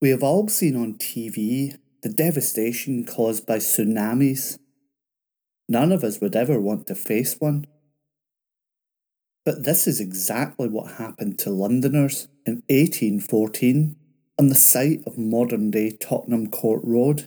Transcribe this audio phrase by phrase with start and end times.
[0.00, 4.58] We have all seen on TV the devastation caused by tsunamis.
[5.68, 7.66] None of us would ever want to face one.
[9.44, 13.96] But this is exactly what happened to Londoners in 1814
[14.38, 17.26] on the site of modern day Tottenham Court Road.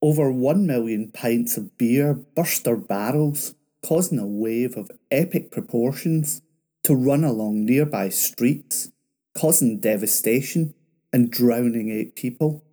[0.00, 6.40] Over one million pints of beer burst their barrels, causing a wave of epic proportions
[6.84, 8.90] to run along nearby streets,
[9.34, 10.74] causing devastation
[11.12, 12.64] and drowning eight people,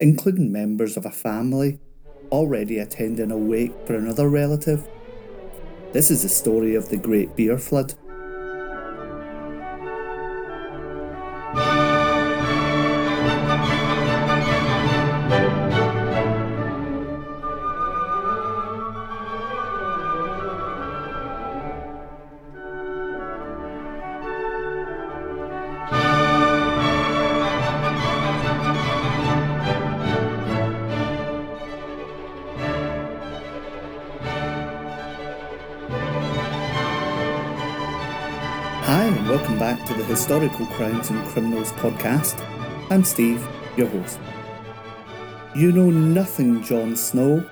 [0.00, 1.78] including members of a family
[2.30, 4.88] already attending a wake for another relative.
[5.92, 7.94] This is the story of the Great Beer Flood.
[39.92, 42.40] To the Historical Crimes and Criminals podcast.
[42.90, 44.18] I'm Steve, your host.
[45.54, 47.44] You know nothing, Jon Snow,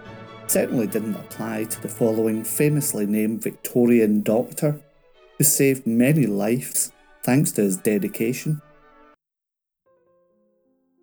[0.47, 4.81] certainly didn't apply to the following famously named Victorian doctor
[5.37, 8.63] who saved many lives thanks to his dedication.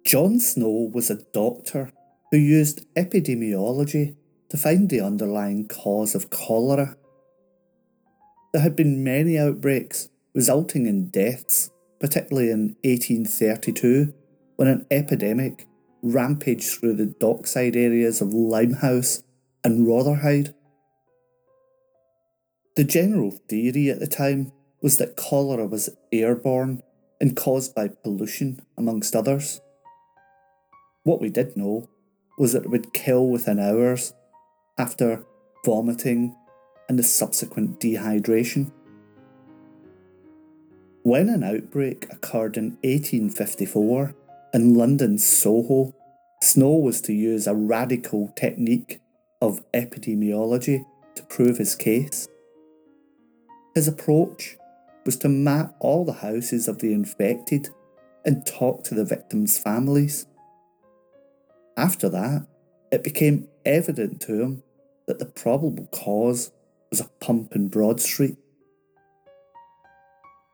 [0.08, 1.92] John Snow was a doctor
[2.32, 4.16] who used epidemiology
[4.50, 6.98] to find the underlying cause of cholera.
[8.54, 14.14] There had been many outbreaks resulting in deaths, particularly in 1832
[14.56, 15.68] when an epidemic
[16.04, 19.24] rampaged through the dockside areas of Limehouse
[19.64, 20.54] and Rotherhithe.
[22.76, 26.84] The general theory at the time was that cholera was airborne
[27.20, 29.60] and caused by pollution, amongst others.
[31.02, 31.90] What we did know
[32.38, 34.14] was that it would kill within hours
[34.78, 35.26] after
[35.66, 36.36] vomiting
[36.88, 38.72] and the subsequent dehydration.
[41.08, 44.14] When an outbreak occurred in 1854
[44.54, 45.96] in London's Soho,
[46.44, 49.00] Snow was to use a radical technique
[49.42, 50.84] of epidemiology
[51.16, 52.28] to prove his case.
[53.74, 54.58] His approach
[55.06, 57.70] was to map all the houses of the infected
[58.26, 60.26] and talk to the victims' families.
[61.78, 62.48] After that,
[62.92, 64.64] it became evident to him
[65.06, 66.52] that the probable cause
[66.90, 68.36] was a pump in Broad Street.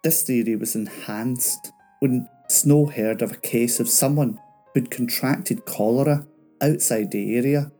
[0.03, 4.38] This theory was enhanced when Snow heard of a case of someone
[4.74, 6.28] who'd contracted cholera
[6.62, 7.72] outside the area,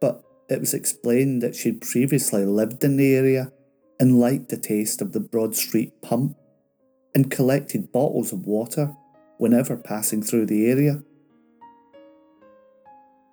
[0.00, 3.50] but it was explained that she'd previously lived in the area
[3.98, 6.36] and liked the taste of the Broad Street pump
[7.12, 8.94] and collected bottles of water
[9.38, 11.02] whenever passing through the area.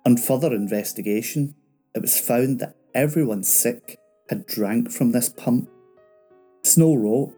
[0.04, 1.54] On further investigation,
[1.94, 3.98] it was found that everyone sick
[4.28, 5.70] had drank from this pump.
[6.64, 7.34] Snow wrote,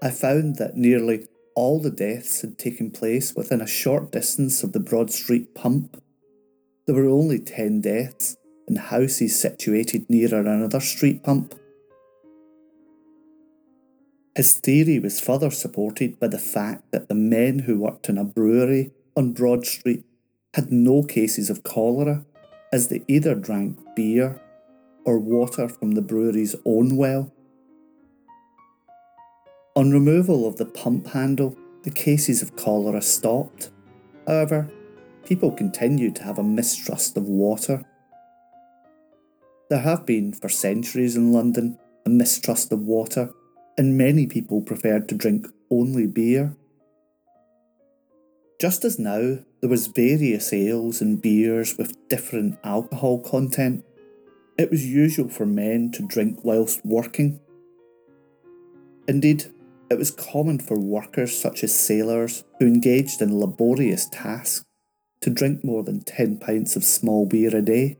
[0.00, 1.26] I found that nearly
[1.56, 6.00] all the deaths had taken place within a short distance of the Broad Street pump.
[6.86, 8.36] There were only 10 deaths
[8.68, 11.54] in houses situated nearer another street pump.
[14.36, 18.24] His theory was further supported by the fact that the men who worked in a
[18.24, 20.04] brewery on Broad Street
[20.54, 22.24] had no cases of cholera,
[22.72, 24.40] as they either drank beer
[25.04, 27.32] or water from the brewery's own well.
[29.78, 33.70] On removal of the pump handle, the cases of cholera stopped.
[34.26, 34.68] However,
[35.24, 37.84] people continued to have a mistrust of water.
[39.70, 43.32] There have been, for centuries in London, a mistrust of water,
[43.76, 46.56] and many people preferred to drink only beer.
[48.60, 53.84] Just as now, there was various ales and beers with different alcohol content,
[54.58, 57.38] it was usual for men to drink whilst working.
[59.06, 59.52] Indeed,
[59.90, 64.64] it was common for workers such as sailors who engaged in laborious tasks
[65.20, 67.98] to drink more than 10 pints of small beer a day.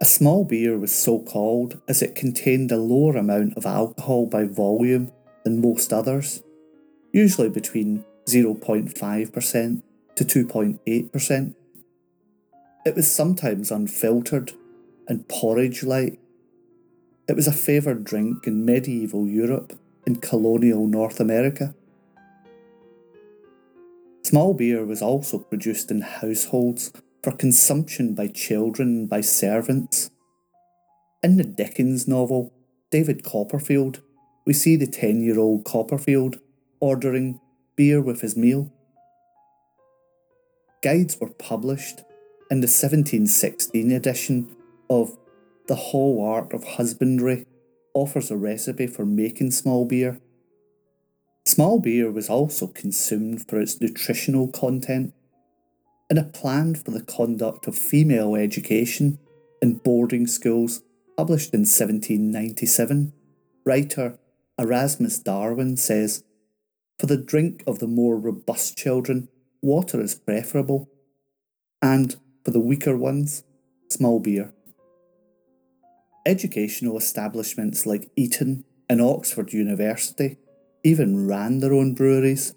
[0.00, 4.44] A small beer was so called as it contained a lower amount of alcohol by
[4.44, 5.10] volume
[5.42, 6.42] than most others,
[7.12, 9.82] usually between 0.5%
[10.14, 11.54] to 2.8%.
[12.86, 14.52] It was sometimes unfiltered
[15.08, 16.20] and porridge like
[17.28, 21.74] it was a favoured drink in medieval Europe and colonial North America.
[24.22, 26.92] Small beer was also produced in households
[27.22, 30.10] for consumption by children and by servants.
[31.22, 32.52] In the Dickens novel,
[32.90, 34.00] David Copperfield,
[34.46, 36.38] we see the 10 year old Copperfield
[36.80, 37.40] ordering
[37.76, 38.72] beer with his meal
[40.82, 42.00] guides were published
[42.50, 44.56] in the 1716 edition
[44.88, 45.16] of
[45.68, 47.44] The Whole Art of Husbandry
[47.92, 50.18] offers a recipe for making small beer.
[51.44, 55.12] Small beer was also consumed for its nutritional content.
[56.08, 59.18] In a plan for the conduct of female education
[59.60, 60.82] in boarding schools
[61.18, 63.12] published in 1797,
[63.66, 64.18] writer
[64.58, 66.24] Erasmus Darwin says,
[66.98, 69.28] For the drink of the more robust children,
[69.60, 70.88] water is preferable,
[71.82, 73.44] and for the weaker ones,
[73.90, 74.54] small beer.
[76.28, 80.36] Educational establishments like Eton and Oxford University
[80.84, 82.54] even ran their own breweries.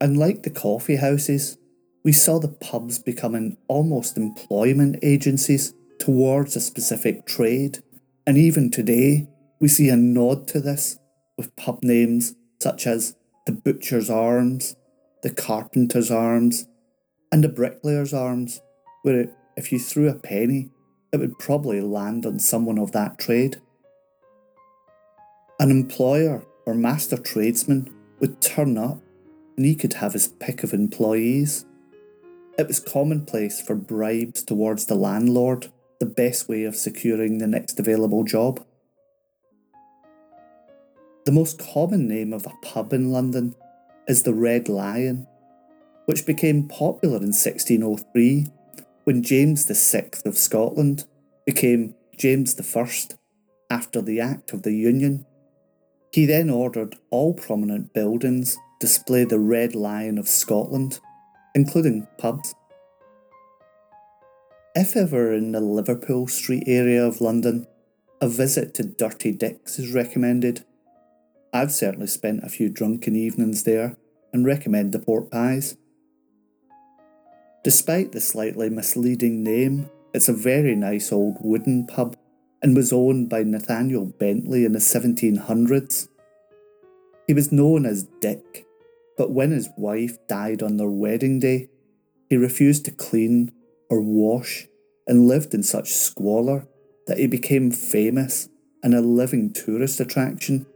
[0.00, 1.58] Unlike the coffee houses,
[2.04, 7.82] we saw the pubs becoming almost employment agencies towards a specific trade,
[8.24, 9.26] and even today
[9.60, 10.96] we see a nod to this
[11.36, 13.16] with pub names such as
[13.46, 14.76] the Butcher's Arms,
[15.24, 16.68] the Carpenter's Arms,
[17.32, 18.60] and the Bricklayer's Arms,
[19.02, 20.70] where if you threw a penny,
[21.12, 23.60] it would probably land on someone of that trade.
[25.60, 28.98] An employer or master tradesman would turn up
[29.56, 31.66] and he could have his pick of employees.
[32.58, 35.70] It was commonplace for bribes towards the landlord
[36.00, 38.64] the best way of securing the next available job.
[41.26, 43.54] The most common name of a pub in London
[44.08, 45.26] is the Red Lion,
[46.06, 48.48] which became popular in 1603
[49.04, 51.06] when James VI of Scotland
[51.44, 52.88] became James I
[53.70, 55.26] after the Act of the Union.
[56.12, 61.00] He then ordered all prominent buildings display the Red Lion of Scotland,
[61.54, 62.54] including pubs.
[64.74, 67.66] If ever in the Liverpool Street area of London,
[68.20, 70.64] a visit to Dirty Dick's is recommended.
[71.52, 73.96] I've certainly spent a few drunken evenings there
[74.32, 75.76] and recommend the pork pies.
[77.64, 82.16] Despite the slightly misleading name, it's a very nice old wooden pub
[82.60, 86.08] and was owned by Nathaniel Bentley in the 1700s.
[87.28, 88.66] He was known as Dick,
[89.16, 91.68] but when his wife died on their wedding day,
[92.28, 93.52] he refused to clean
[93.88, 94.66] or wash
[95.06, 96.66] and lived in such squalor
[97.06, 98.48] that he became famous
[98.82, 100.66] and a living tourist attraction.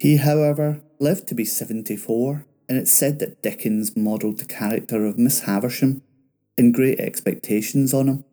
[0.00, 5.18] He, however, lived to be 74, and it's said that Dickens modelled the character of
[5.18, 6.02] Miss Havisham
[6.58, 8.24] in great expectations on him.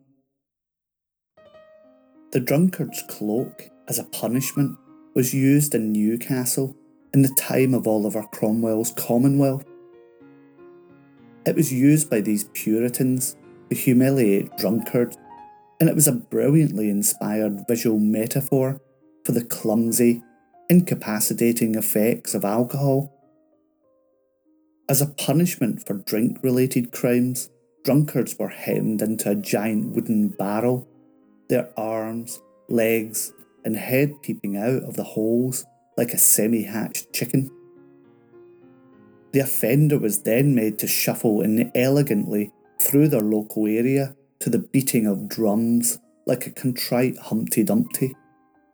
[2.32, 4.76] The drunkard's cloak, as a punishment,
[5.14, 6.76] was used in Newcastle
[7.12, 9.64] in the time of Oliver Cromwell's Commonwealth.
[11.46, 13.36] It was used by these Puritans
[13.70, 15.16] to humiliate drunkards,
[15.78, 18.80] and it was a brilliantly inspired visual metaphor
[19.24, 20.22] for the clumsy,
[20.68, 23.12] incapacitating effects of alcohol.
[24.86, 27.48] As a punishment for drink related crimes,
[27.84, 30.86] drunkards were hemmed into a giant wooden barrel,
[31.48, 33.32] their arms, legs,
[33.64, 35.64] and head peeping out of the holes
[35.96, 37.50] like a semi hatched chicken.
[39.32, 45.06] The offender was then made to shuffle inelegantly through their local area to the beating
[45.06, 48.14] of drums like a contrite Humpty Dumpty,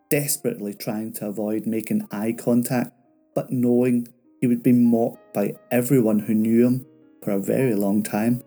[0.08, 2.92] desperately trying to avoid making eye contact,
[3.32, 4.08] but knowing
[4.40, 6.86] he would be mocked by everyone who knew him
[7.22, 8.42] for a very long time.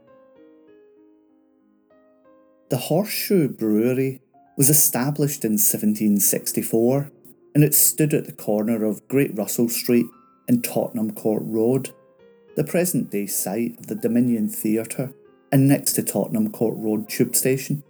[2.69, 4.21] The Horseshoe Brewery
[4.57, 7.11] was established in 1764
[7.53, 10.07] and it stood at the corner of Great Russell Street
[10.47, 11.93] and Tottenham Court Road,
[12.55, 15.13] the present day site of the Dominion Theatre
[15.51, 17.83] and next to Tottenham Court Road tube station.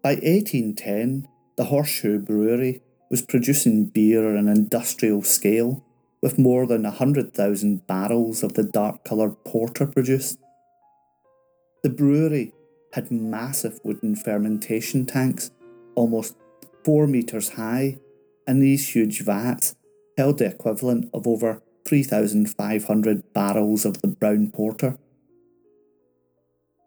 [0.00, 5.84] By 1810, the Horseshoe Brewery was producing beer on an industrial scale,
[6.20, 10.38] with more than 100,000 barrels of the dark coloured porter produced.
[11.82, 12.52] The brewery
[12.92, 15.50] had massive wooden fermentation tanks,
[15.94, 16.34] almost
[16.84, 17.98] 4 metres high,
[18.46, 19.76] and these huge vats
[20.16, 24.98] held the equivalent of over 3,500 barrels of the brown porter.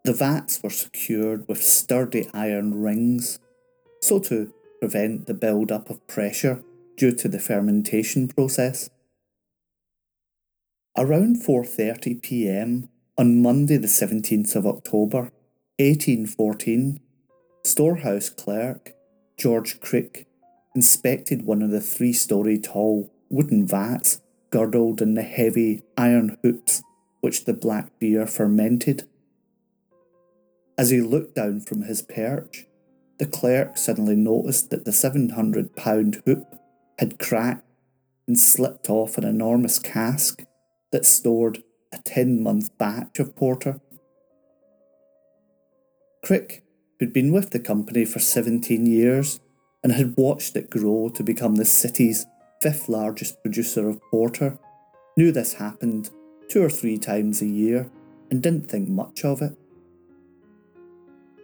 [0.03, 3.39] The vats were secured with sturdy iron rings,
[4.01, 6.63] so to prevent the build-up of pressure
[6.97, 8.89] due to the fermentation process.
[10.97, 12.89] Around 4:30 p.m.
[13.17, 15.31] on Monday the 17th of October,
[15.77, 16.99] 1814,
[17.63, 18.93] storehouse clerk
[19.37, 20.27] George Crick
[20.75, 24.19] inspected one of the three-story tall wooden vats
[24.49, 26.81] girdled in the heavy iron hoops
[27.21, 29.07] which the black beer fermented.
[30.77, 32.65] As he looked down from his perch,
[33.21, 36.55] the clerk suddenly noticed that the 700 pound hoop
[36.97, 37.67] had cracked
[38.27, 40.43] and slipped off an enormous cask
[40.91, 41.61] that stored
[41.93, 43.79] a 10 month batch of porter.
[46.25, 46.63] Crick,
[46.97, 49.39] who'd been with the company for 17 years
[49.83, 52.25] and had watched it grow to become the city's
[52.59, 54.57] fifth largest producer of porter,
[55.15, 56.09] knew this happened
[56.49, 57.87] two or three times a year
[58.31, 59.55] and didn't think much of it.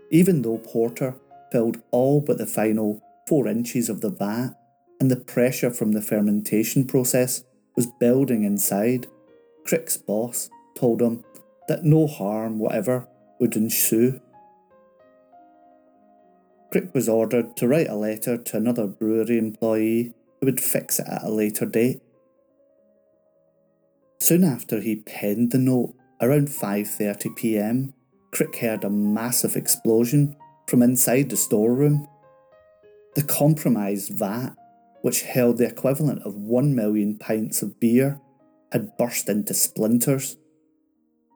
[0.09, 1.13] Even though porter
[1.51, 4.51] filled all but the final four inches of the vat,
[4.99, 7.43] and the pressure from the fermentation process
[7.75, 9.07] was building inside,
[9.65, 11.23] Crick's boss told him
[11.67, 13.07] that no harm whatever
[13.39, 14.19] would ensue.
[16.71, 21.07] Crick was ordered to write a letter to another brewery employee who would fix it
[21.07, 22.01] at a later date.
[24.19, 27.93] Soon after he penned the note, around 5:30 p.m.,
[28.31, 30.35] Crick heard a massive explosion
[30.67, 32.07] from inside the storeroom.
[33.15, 34.55] The compromised vat,
[35.01, 38.19] which held the equivalent of 1 million pints of beer,
[38.71, 40.37] had burst into splinters.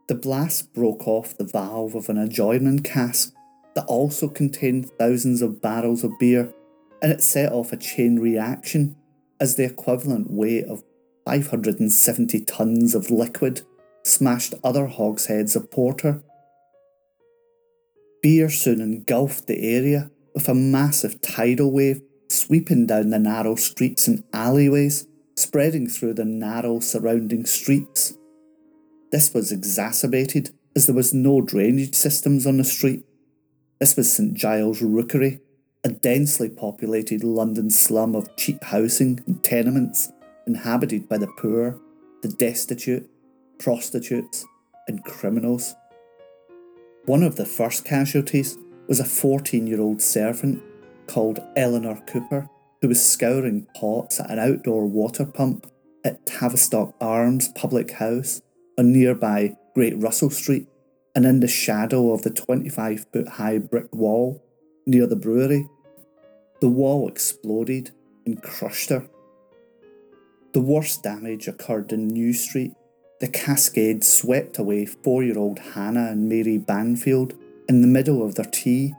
[0.07, 3.33] The blast broke off the valve of an adjoining cask
[3.75, 6.53] that also contained thousands of barrels of beer,
[7.01, 8.95] and it set off a chain reaction
[9.39, 10.83] as the equivalent weight of
[11.25, 13.61] 570 tons of liquid
[14.03, 16.21] smashed other hogsheads of porter.
[18.21, 24.07] Beer soon engulfed the area with a massive tidal wave sweeping down the narrow streets
[24.07, 28.17] and alleyways, spreading through the narrow surrounding streets.
[29.11, 33.03] This was exacerbated as there was no drainage systems on the street.
[33.79, 35.39] This was St Giles Rookery,
[35.83, 40.11] a densely populated London slum of cheap housing and tenements
[40.47, 41.79] inhabited by the poor,
[42.21, 43.09] the destitute,
[43.59, 44.45] prostitutes,
[44.87, 45.75] and criminals.
[47.05, 50.61] One of the first casualties was a 14 year old servant
[51.07, 52.47] called Eleanor Cooper
[52.81, 55.65] who was scouring pots at an outdoor water pump
[56.05, 58.41] at Tavistock Arms Public House
[58.77, 60.67] on nearby Great Russell Street
[61.15, 64.43] and in the shadow of the 25 foot high brick wall
[64.85, 65.67] near the brewery.
[66.59, 67.91] The wall exploded
[68.27, 69.07] and crushed her.
[70.53, 72.73] The worst damage occurred in New Street.
[73.21, 77.35] The cascade swept away four year old Hannah and Mary Banfield
[77.69, 78.95] in the middle of their tea,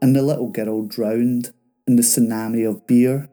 [0.00, 1.52] and the little girl drowned
[1.86, 3.28] in the tsunami of beer.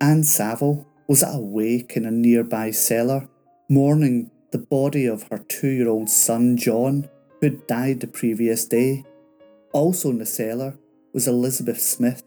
[0.00, 3.28] Anne Saville was at a wake in a nearby cellar,
[3.68, 7.06] mourning the body of her two year old son John,
[7.38, 9.04] who had died the previous day.
[9.74, 10.78] Also in the cellar
[11.12, 12.22] was Elizabeth Smith,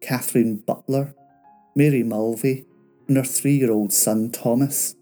[0.00, 1.14] Catherine Butler,
[1.76, 2.64] Mary Mulvey,
[3.06, 4.94] and her three year old son Thomas.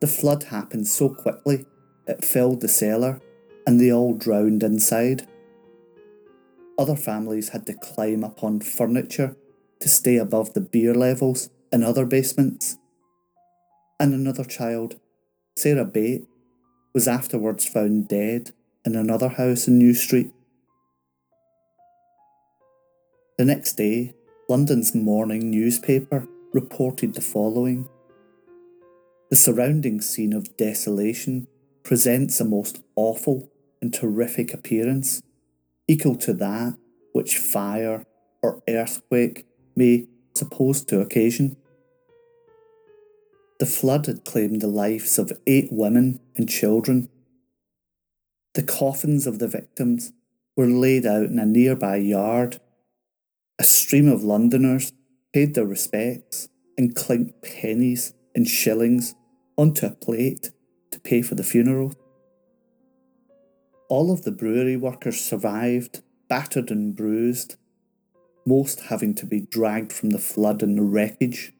[0.00, 1.66] The flood happened so quickly
[2.06, 3.20] it filled the cellar
[3.66, 5.26] and they all drowned inside.
[6.78, 9.36] Other families had to climb upon furniture
[9.80, 12.78] to stay above the beer levels in other basements.
[14.00, 14.98] And another child,
[15.56, 16.26] Sarah Bate,
[16.94, 18.52] was afterwards found dead
[18.84, 20.32] in another house in New Street.
[23.36, 24.14] The next day,
[24.48, 27.88] London's morning newspaper reported the following
[29.30, 31.48] The surrounding scene of desolation
[31.82, 33.50] presents a most awful
[33.82, 35.22] and terrific appearance,
[35.86, 36.76] equal to that
[37.12, 38.06] which fire
[38.42, 41.56] or earthquake may suppose to occasion.
[43.58, 47.10] The flood had claimed the lives of eight women and children.
[48.54, 50.12] The coffins of the victims
[50.56, 52.60] were laid out in a nearby yard.
[53.58, 54.92] A stream of Londoners
[55.34, 59.16] paid their respects and clinked pennies and shillings
[59.56, 60.52] onto a plate
[60.92, 61.92] to pay for the funeral.
[63.88, 67.56] All of the brewery workers survived, battered and bruised,
[68.46, 71.52] most having to be dragged from the flood and the wreckage.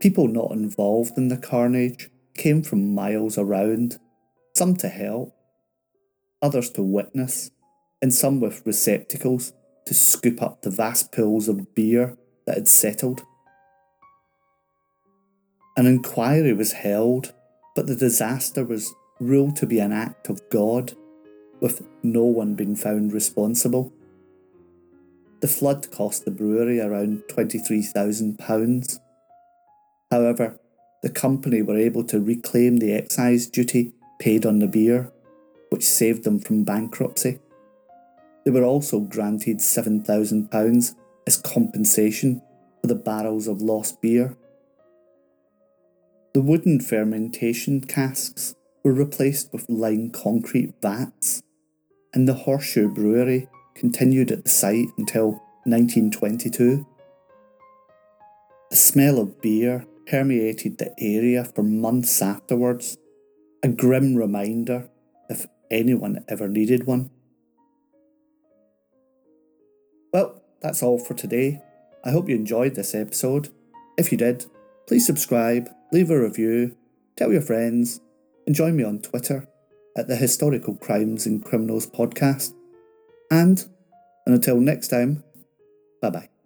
[0.00, 4.00] People not involved in the carnage came from miles around,
[4.56, 5.32] some to help,
[6.42, 7.52] others to witness,
[8.02, 9.52] and some with receptacles
[9.86, 13.22] to scoop up the vast pools of beer that had settled.
[15.78, 17.32] An inquiry was held,
[17.76, 20.94] but the disaster was ruled to be an act of God,
[21.60, 23.92] with no one being found responsible.
[25.40, 28.98] The flood cost the brewery around £23,000.
[30.10, 30.58] However,
[31.04, 35.12] the company were able to reclaim the excise duty paid on the beer,
[35.70, 37.38] which saved them from bankruptcy.
[38.44, 40.94] They were also granted £7,000
[41.24, 42.42] as compensation
[42.80, 44.36] for the barrels of lost beer.
[46.34, 48.54] The wooden fermentation casks
[48.84, 51.42] were replaced with lime concrete vats,
[52.12, 56.86] and the Horseshoe Brewery continued at the site until 1922.
[58.70, 62.98] The smell of beer permeated the area for months afterwards,
[63.62, 64.90] a grim reminder
[65.30, 67.10] if anyone ever needed one.
[70.12, 71.62] Well, that's all for today.
[72.04, 73.48] I hope you enjoyed this episode.
[73.96, 74.46] If you did,
[74.88, 76.74] please subscribe, leave a review,
[77.16, 78.00] tell your friends,
[78.46, 79.46] and join me on Twitter
[79.96, 82.54] at the Historical Crimes and Criminals podcast.
[83.30, 83.62] And,
[84.24, 85.22] and until next time,
[86.00, 86.37] bye bye.